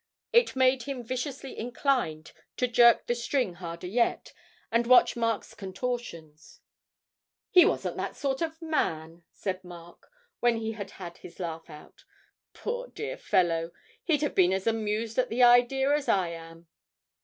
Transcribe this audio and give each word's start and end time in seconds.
It 0.33 0.55
made 0.55 0.81
him 0.81 1.03
viciously 1.03 1.55
inclined 1.55 2.31
to 2.57 2.67
jerk 2.67 3.05
the 3.05 3.13
string 3.13 3.53
harder 3.61 3.85
yet, 3.85 4.33
and 4.71 4.87
watch 4.87 5.15
Mark's 5.15 5.53
contortions. 5.53 6.59
'He 7.51 7.65
wasn't 7.65 7.97
that 7.97 8.15
sort 8.15 8.41
of 8.41 8.59
man,' 8.63 9.25
said 9.31 9.63
Mark, 9.63 10.09
when 10.39 10.57
he 10.57 10.71
had 10.71 10.89
had 10.97 11.19
his 11.19 11.39
laugh 11.39 11.69
out; 11.69 12.03
'poor 12.51 12.87
dear 12.87 13.11
old 13.11 13.21
fellow, 13.21 13.71
he'd 14.03 14.23
have 14.23 14.33
been 14.33 14.53
as 14.53 14.65
amused 14.65 15.19
at 15.19 15.29
the 15.29 15.43
idea 15.43 15.91
as 15.95 16.09
I 16.09 16.29
am.' 16.29 16.67